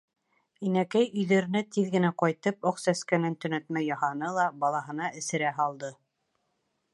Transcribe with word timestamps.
Инәкәй, 0.67 1.03
өйҙәренә 1.23 1.61
тиҙ 1.75 1.91
генә 1.95 2.09
ҡайтып, 2.21 2.57
аҡ 2.71 2.81
сәскәнән 2.85 3.37
төнәтмә 3.45 3.85
яһаны 3.89 4.33
ла 4.39 4.47
балаһына 4.65 5.13
эсерә 5.23 5.53
һалды. 5.61 5.93